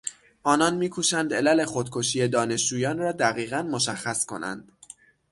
[0.43, 4.71] آنان میکوشند علل خودکشی دانشجویان را دقیقا مشخص کنند.